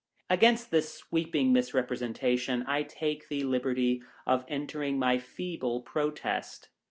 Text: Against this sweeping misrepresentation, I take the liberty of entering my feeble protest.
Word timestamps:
Against 0.31 0.71
this 0.71 0.91
sweeping 0.95 1.53
misrepresentation, 1.53 2.65
I 2.67 2.81
take 2.81 3.27
the 3.29 3.43
liberty 3.43 4.01
of 4.25 4.43
entering 4.47 4.97
my 4.97 5.19
feeble 5.19 5.81
protest. 5.81 6.69